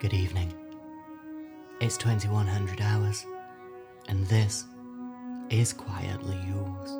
[0.00, 0.50] Good evening.
[1.82, 3.26] It's 2100 hours,
[4.08, 4.64] and this
[5.50, 6.99] is quietly yours.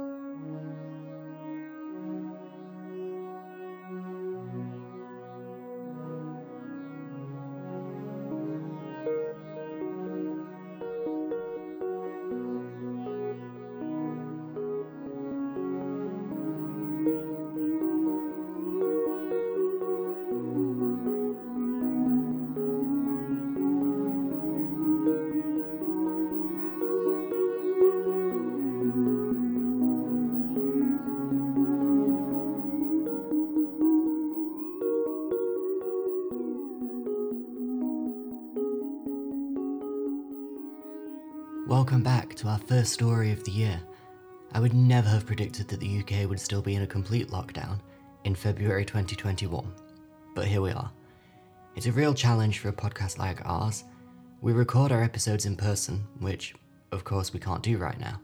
[41.70, 43.80] Welcome back to our first story of the year.
[44.51, 47.78] I would never have predicted that the UK would still be in a complete lockdown
[48.24, 49.72] in February 2021,
[50.34, 50.91] but here we are.
[51.77, 53.84] It's a real challenge for a podcast like ours.
[54.41, 56.56] We record our episodes in person, which,
[56.91, 58.20] of course, we can't do right now.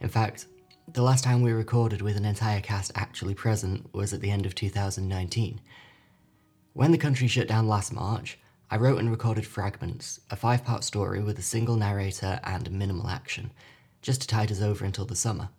[0.00, 0.48] In fact,
[0.92, 4.44] the last time we recorded with an entire cast actually present was at the end
[4.44, 5.62] of 2019.
[6.74, 8.38] When the country shut down last March,
[8.72, 13.06] I wrote and recorded Fragments, a five part story with a single narrator and minimal
[13.06, 13.50] action,
[14.00, 15.50] just to tide us over until the summer.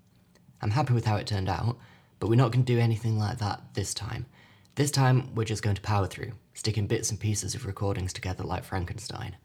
[0.63, 1.77] I'm happy with how it turned out,
[2.19, 4.25] but we're not going to do anything like that this time.
[4.73, 8.43] This time, we're just going to power through, sticking bits and pieces of recordings together
[8.43, 9.37] like Frankenstein.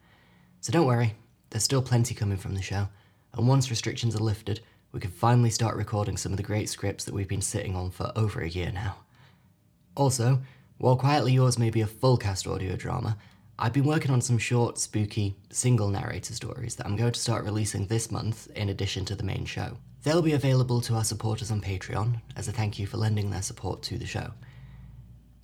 [0.61, 1.13] So don't worry,
[1.51, 2.89] there's still plenty coming from the show,
[3.35, 4.61] and once restrictions are lifted,
[4.93, 7.91] we can finally start recording some of the great scripts that we've been sitting on
[7.91, 8.95] for over a year now.
[9.95, 10.41] Also,
[10.79, 13.15] while Quietly Yours may be a full cast audio drama,
[13.61, 17.43] I've been working on some short, spooky, single narrator stories that I'm going to start
[17.43, 19.75] releasing this month in addition to the main show.
[20.03, 23.41] They'll be available to our supporters on Patreon as a thank you for lending their
[23.41, 24.31] support to the show.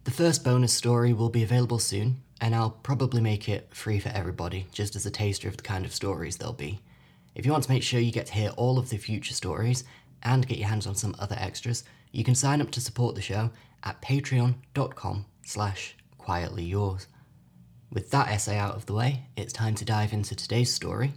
[0.05, 4.09] The first bonus story will be available soon, and I'll probably make it free for
[4.09, 6.79] everybody, just as a taster of the kind of stories there'll be.
[7.35, 9.83] If you want to make sure you get to hear all of the future stories
[10.23, 11.83] and get your hands on some other extras,
[12.13, 13.51] you can sign up to support the show
[13.83, 17.07] at patreon.com slash quietly yours.
[17.91, 21.13] With that essay out of the way, it's time to dive into today's story.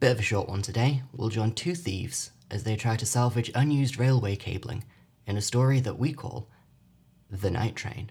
[0.00, 1.02] Bit of a short one today.
[1.12, 4.84] We'll join two thieves as they try to salvage unused railway cabling
[5.26, 6.48] in a story that we call
[7.30, 8.10] The Night Train.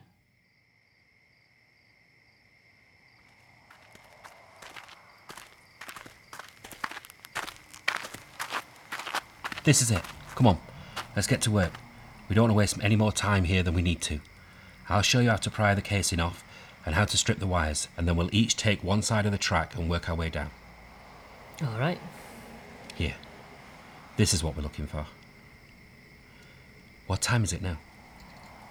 [9.65, 10.01] This is it.
[10.35, 10.59] Come on,
[11.15, 11.73] let's get to work.
[12.27, 14.19] We don't want to waste any more time here than we need to.
[14.87, 16.43] I'll show you how to pry the casing off
[16.89, 19.37] and how to strip the wires, and then we'll each take one side of the
[19.37, 20.49] track and work our way down.
[21.61, 21.99] All right.
[22.95, 23.13] Here.
[24.17, 25.05] This is what we're looking for.
[27.05, 27.77] What time is it now?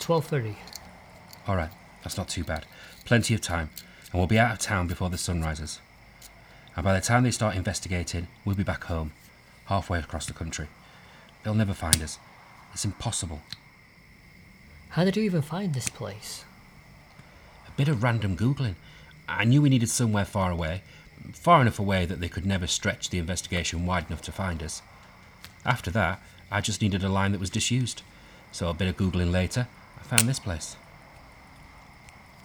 [0.00, 0.56] 12:30.
[1.46, 1.70] All right,
[2.02, 2.66] that's not too bad.
[3.04, 3.70] Plenty of time,
[4.10, 5.78] and we'll be out of town before the sun rises.
[6.74, 9.12] And by the time they start investigating, we'll be back home,
[9.66, 10.66] halfway across the country.
[11.44, 12.18] They'll never find us.
[12.72, 13.42] It's impossible.
[14.88, 16.44] How did you even find this place?
[17.78, 18.75] A bit of random Googling.
[19.28, 20.83] I knew we needed somewhere far away,
[21.33, 24.83] far enough away that they could never stretch the investigation wide enough to find us.
[25.65, 28.03] After that, I just needed a line that was disused.
[28.50, 30.77] So a bit of Googling later, I found this place.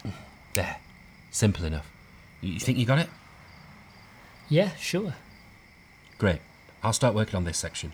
[0.53, 0.77] There.
[1.31, 1.91] Simple enough.
[2.39, 3.09] You think you got it?
[4.49, 5.15] Yeah, sure.
[6.19, 6.41] Great.
[6.83, 7.93] I'll start working on this section.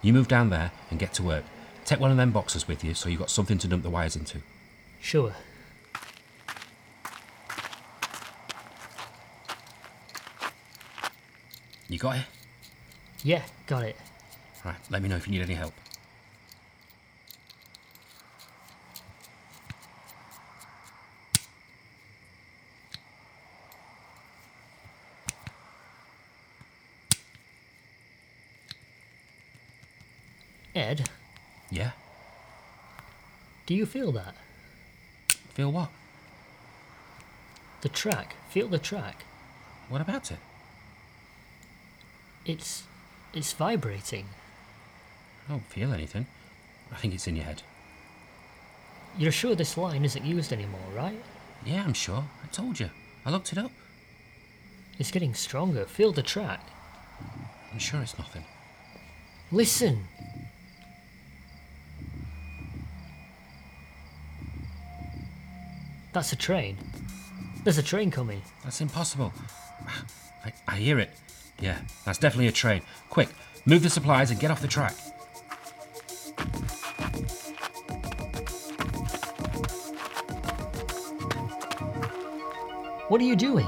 [0.00, 1.44] You move down there and get to work.
[1.84, 4.16] Take one of them boxes with you so you've got something to dump the wires
[4.16, 4.38] into.
[4.98, 5.34] Sure.
[11.90, 12.24] You got it?
[13.24, 13.96] Yeah, got it.
[14.64, 15.74] Right, let me know if you need any help.
[30.76, 31.10] Ed,
[31.70, 31.90] Yeah?
[33.66, 34.36] do you feel that?
[35.54, 35.90] Feel what?
[37.80, 38.36] The track.
[38.48, 39.24] Feel the track.
[39.88, 40.38] What about it?
[42.44, 42.84] It's
[43.34, 44.26] it's vibrating.
[45.46, 46.26] I don't feel anything.
[46.92, 47.62] I think it's in your head.
[49.18, 51.20] You're sure this line isn't used anymore, right?
[51.64, 52.24] Yeah, I'm sure.
[52.42, 52.90] I told you.
[53.24, 53.70] I looked it up.
[54.98, 55.84] It's getting stronger.
[55.84, 56.60] Feel the track.
[57.72, 58.44] I'm sure it's nothing.
[59.52, 60.04] Listen.
[66.12, 66.76] That's a train.
[67.64, 68.42] There's a train coming.
[68.64, 69.32] That's impossible.
[70.44, 71.10] I, I hear it.
[71.60, 72.82] Yeah, that's definitely a train.
[73.10, 73.28] Quick,
[73.66, 74.94] move the supplies and get off the track.
[83.08, 83.66] What are you doing?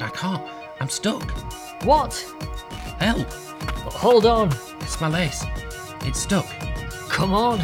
[0.00, 0.42] I can't.
[0.80, 1.30] I'm stuck.
[1.84, 2.14] What?
[2.98, 3.30] Help!
[3.92, 4.50] Hold on.
[4.80, 5.44] It's my lace.
[6.00, 6.46] It's stuck.
[7.08, 7.60] Come on.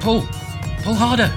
[0.00, 0.26] Pull!
[0.82, 1.32] Pull harder!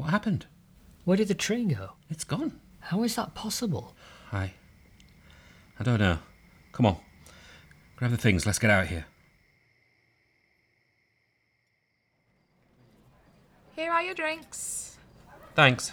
[0.00, 0.46] What happened?
[1.04, 1.90] Where did the train go?
[2.08, 2.58] It's gone.
[2.80, 3.94] How is that possible?
[4.32, 4.54] I.
[5.78, 6.20] I don't know.
[6.72, 6.96] Come on.
[7.96, 9.04] Grab the things, let's get out of here.
[13.76, 14.96] Here are your drinks.
[15.54, 15.92] Thanks.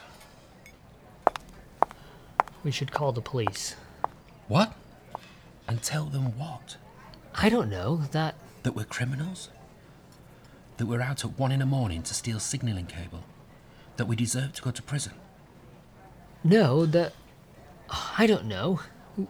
[2.63, 3.75] We should call the police.
[4.47, 4.73] What?
[5.67, 6.77] And tell them what?
[7.35, 8.35] I don't know, that.
[8.63, 9.49] That we're criminals?
[10.77, 13.25] That we're out at one in the morning to steal signalling cable?
[13.97, 15.13] That we deserve to go to prison?
[16.43, 17.13] No, that.
[18.17, 18.79] I don't know.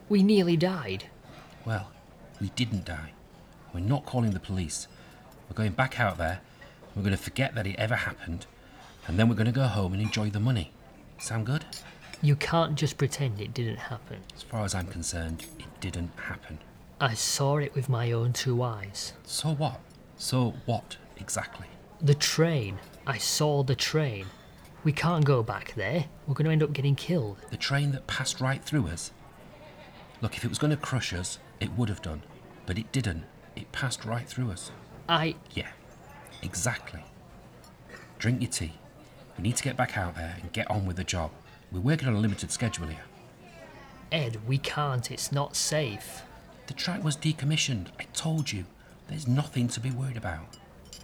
[0.10, 1.06] We nearly died.
[1.66, 1.92] Well,
[2.42, 3.12] we didn't die.
[3.74, 4.88] We're not calling the police.
[5.50, 6.42] We're going back out there.
[6.96, 8.46] We're going to forget that it ever happened.
[9.08, 10.72] And then we're going to go home and enjoy the money.
[11.18, 11.63] Sound good?
[12.22, 14.18] You can't just pretend it didn't happen.
[14.36, 16.60] As far as I'm concerned, it didn't happen.
[17.00, 19.13] I saw it with my own two eyes.
[19.24, 19.80] So what?
[20.18, 21.68] So what, exactly?
[22.02, 22.80] The train.
[23.06, 24.25] I saw the train.
[24.88, 26.06] We can't go back there.
[26.25, 27.39] We're going to end up getting killed.
[27.50, 29.12] The train that passed right through us?
[30.22, 32.24] Look, if it was going to crush us, it would have done.
[32.66, 33.25] But it didn't.
[33.57, 34.72] It passed right through us.
[35.10, 35.36] I.
[35.54, 35.68] Yeah,
[36.42, 37.04] exactly.
[38.18, 38.75] Drink your tea.
[39.38, 41.31] We need to get back out there and get on with the job.
[41.69, 43.04] We're working on a limited schedule here.
[44.10, 45.12] Ed, we can't.
[45.12, 46.22] It's not safe.
[46.68, 47.88] The track was decommissioned.
[48.00, 48.63] I told you.
[49.10, 50.56] There's nothing to be worried about.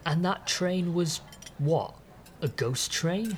[0.06, 1.19] And that train was.
[1.57, 1.95] what?
[2.41, 3.38] A ghost train?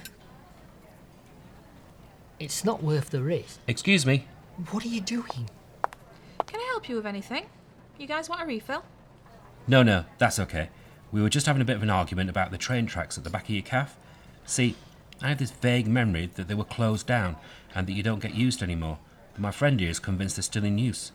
[2.40, 3.60] It's not worth the risk.
[3.68, 4.28] Excuse me.
[4.72, 5.50] What are you doing?
[6.46, 7.46] Can I help you with anything?
[7.98, 8.84] You guys want a refill?
[9.68, 10.70] No, no, that's okay.
[11.12, 13.30] We were just having a bit of an argument about the train tracks at the
[13.30, 13.98] back of your calf.
[14.46, 14.76] See,
[15.22, 17.38] I have this vague memory that they were closed down
[17.74, 19.00] and that you don't get used anymore.
[19.34, 21.14] But my friend here is convinced they're still in use.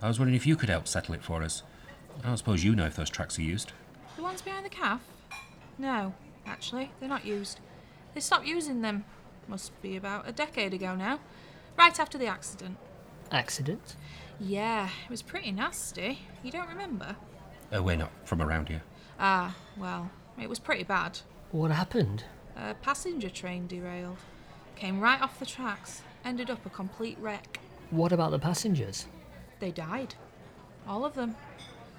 [0.00, 1.62] I was wondering if you could help settle it for us.
[2.22, 3.72] I don't suppose you know if those tracks are used.
[4.16, 5.00] The ones behind the calf?
[5.78, 6.14] No,
[6.46, 7.60] actually, they're not used.
[8.14, 9.04] They stopped using them,
[9.48, 11.20] must be about a decade ago now,
[11.78, 12.76] right after the accident.
[13.30, 13.96] Accident?
[14.40, 16.20] Yeah, it was pretty nasty.
[16.42, 17.16] You don't remember?
[17.72, 18.82] Oh, we're not from around here.
[19.18, 20.10] Ah, well,
[20.40, 21.20] it was pretty bad.
[21.50, 22.24] What happened?
[22.56, 24.18] A passenger train derailed.
[24.76, 27.60] Came right off the tracks, ended up a complete wreck.
[27.90, 29.06] What about the passengers?
[29.60, 30.14] They died.
[30.86, 31.36] All of them.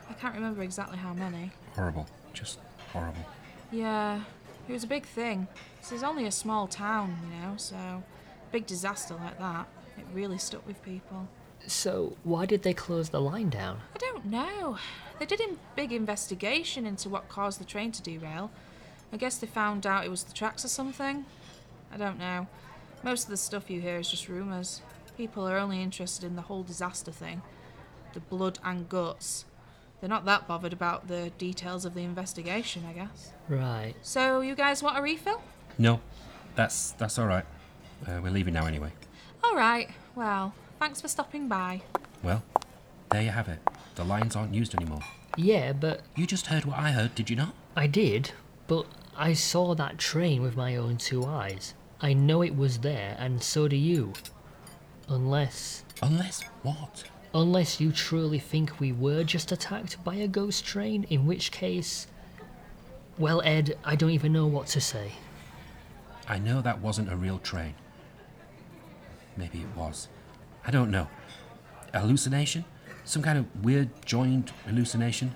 [0.09, 1.51] I can't remember exactly how many.
[1.73, 2.05] Horrible.
[2.33, 2.59] Just
[2.91, 3.25] horrible.
[3.71, 4.21] Yeah,
[4.67, 5.47] it was a big thing.
[5.79, 8.03] This is only a small town, you know, so
[8.51, 9.67] big disaster like that,
[9.97, 11.27] it really stuck with people.
[11.67, 13.81] So, why did they close the line down?
[13.93, 14.77] I don't know.
[15.19, 18.51] They did a big investigation into what caused the train to derail.
[19.11, 21.25] I guess they found out it was the tracks or something.
[21.91, 22.47] I don't know.
[23.03, 24.81] Most of the stuff you hear is just rumours.
[25.17, 27.41] People are only interested in the whole disaster thing
[28.13, 29.43] the blood and guts.
[29.99, 33.31] They're not that bothered about the details of the investigation, I guess.
[33.49, 33.93] Right.
[34.01, 35.41] So, you guys want a refill?
[35.77, 35.99] No,
[36.55, 37.45] that's that's all right.
[38.07, 38.91] Uh, we're leaving now anyway.
[39.43, 39.89] All right.
[40.15, 41.81] Well, thanks for stopping by.
[42.23, 42.43] Well,
[43.09, 43.59] there you have it.
[43.95, 45.01] The lines aren't used anymore.
[45.37, 47.53] Yeah, but You just heard what I heard, did you not?
[47.75, 48.31] I did.
[48.67, 48.85] But
[49.17, 51.73] I saw that train with my own two eyes.
[52.01, 54.13] I know it was there, and so do you.
[55.07, 55.83] Unless.
[56.01, 57.05] Unless what?
[57.35, 62.07] Unless you truly think we were just attacked by a ghost train, in which case.
[63.17, 65.11] Well, Ed, I don't even know what to say.
[66.29, 67.75] I know that wasn't a real train.
[69.35, 70.07] Maybe it was.
[70.65, 71.09] I don't know.
[71.93, 72.63] Hallucination?
[73.03, 75.35] Some kind of weird joined hallucination?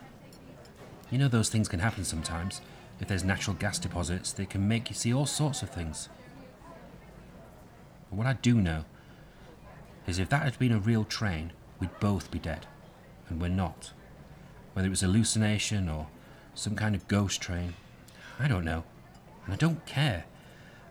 [1.11, 2.61] You know those things can happen sometimes.
[3.01, 6.07] If there's natural gas deposits, they can make you see all sorts of things.
[8.09, 8.85] But what I do know
[10.07, 12.65] is if that had been a real train, we'd both be dead.
[13.29, 13.91] And we're not.
[14.73, 16.07] Whether it was hallucination or
[16.55, 17.75] some kind of ghost train,
[18.39, 18.83] I don't know.
[19.45, 20.25] And I don't care.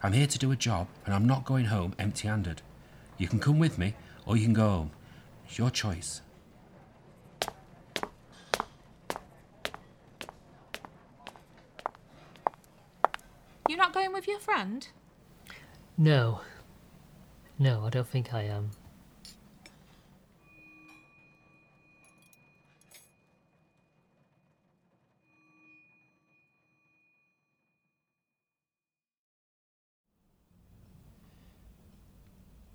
[0.02, 2.62] I'm here to do a job, and I'm not going home empty handed.
[3.16, 3.94] You can come with me,
[4.26, 4.90] or you can go home.
[5.46, 6.22] It's your choice.
[13.68, 14.86] You're not going with your friend?
[15.98, 16.40] No.
[17.58, 18.70] No, I don't think I am.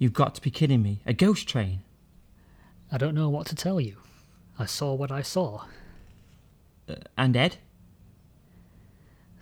[0.04, 1.00] You've got to be kidding me.
[1.06, 1.80] A ghost train?
[2.92, 4.00] I don't know what to tell you.
[4.60, 5.64] I saw what I saw.
[6.90, 7.56] Uh, and Ed?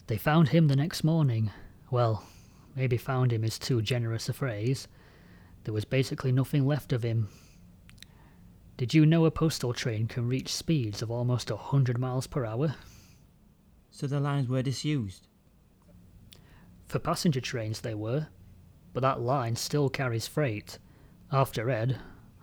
[0.05, 1.49] They found him the next morning.
[1.89, 2.27] Well,
[2.75, 4.87] maybe found him is too generous a phrase.
[5.63, 7.29] There was basically nothing left of him.
[8.77, 12.45] Did you know a postal train can reach speeds of almost a hundred miles per
[12.45, 12.75] hour?
[13.89, 15.27] So the lines were disused?
[16.85, 18.27] For passenger trains they were,
[18.93, 20.77] but that line still carries freight.
[21.31, 21.97] After Ed,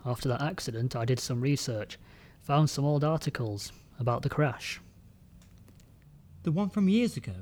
[0.04, 1.98] after that accident, I did some research,
[2.40, 4.80] found some old articles about the crash.
[6.44, 7.34] The one from years ago?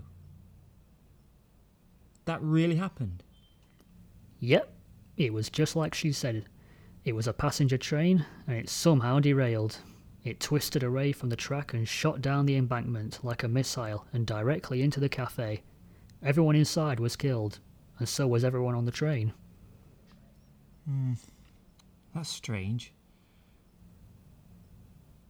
[2.25, 3.23] That really happened?
[4.41, 4.73] Yep,
[5.17, 6.47] it was just like she said.
[7.05, 9.79] It was a passenger train, and it somehow derailed.
[10.25, 14.27] It twisted away from the track and shot down the embankment like a missile and
[14.27, 15.63] directly into the cafe.
[16.21, 17.61] Everyone inside was killed,
[17.99, 19.33] and so was everyone on the train.
[20.87, 21.15] Hmm.
[22.15, 22.93] That's strange.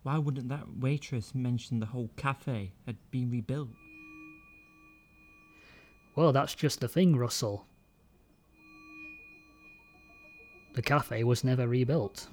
[0.02, 3.70] Why wouldn't that waitress mention the whole cafe had been rebuilt?
[6.14, 7.66] Well, that's just the thing, Russell.
[10.74, 12.28] The cafe was never rebuilt.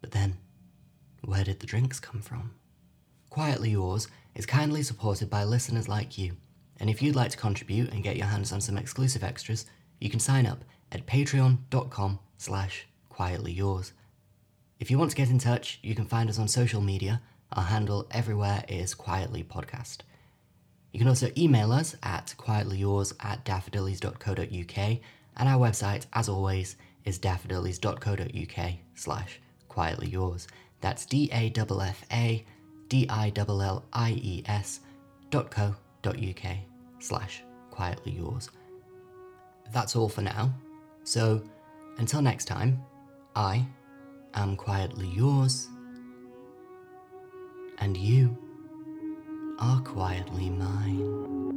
[0.00, 0.38] But then,
[1.22, 2.54] where did the drinks come from?
[3.28, 6.36] Quietly Yours is kindly supported by listeners like you,
[6.78, 9.66] and if you'd like to contribute and get your hands on some exclusive extras,
[10.00, 13.92] you can sign up at patreon.com slash quietly yours.
[14.80, 17.20] If you want to get in touch, you can find us on social media.
[17.52, 19.98] Our handle everywhere is quietly podcast.
[20.92, 24.98] You can also email us at quietlyyours at daffadillies.co.uk,
[25.36, 30.48] and our website, as always, is daffadillies.co.uk slash quietly yours.
[30.80, 32.44] That's D A F F A
[32.88, 34.80] D I L L I E S
[35.30, 36.56] dot co dot uk
[36.98, 38.50] slash quietly yours.
[39.72, 40.52] That's all for now.
[41.04, 41.42] So
[41.98, 42.82] until next time,
[43.36, 43.64] I
[44.34, 45.68] am quietly yours,
[47.78, 48.36] and you
[49.60, 51.49] are quietly mine.